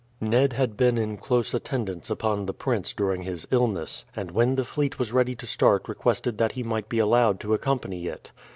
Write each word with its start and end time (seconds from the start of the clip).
Ned 0.19 0.53
had 0.53 0.75
been 0.77 0.97
in 0.97 1.15
close 1.17 1.53
attendance 1.53 2.09
upon 2.09 2.47
the 2.47 2.55
prince 2.55 2.91
during 2.91 3.21
his 3.21 3.47
illness, 3.51 4.03
and 4.15 4.31
when 4.31 4.55
the 4.55 4.65
fleet 4.65 4.97
was 4.97 5.11
ready 5.13 5.35
to 5.35 5.45
start 5.45 5.87
requested 5.87 6.39
that 6.39 6.53
he 6.53 6.63
might 6.63 6.89
be 6.89 6.97
allowed 6.97 7.39
to 7.41 7.53
accompany 7.53 8.07
it. 8.07 8.31